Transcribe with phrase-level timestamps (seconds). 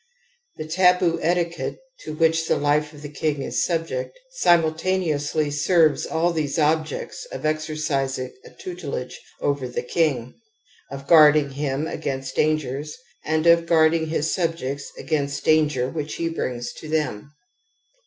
[0.57, 5.51] The taboo etiquette, to which the life of the king is sub j feet, simultaneously
[5.51, 10.33] serves all these objects of exercising a tutelage over the king,
[10.89, 16.73] of guarding him against dangers and of guarding his subjects against danger which he brings
[16.79, 17.29] to them.